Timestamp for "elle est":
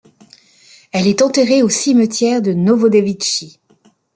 0.91-1.21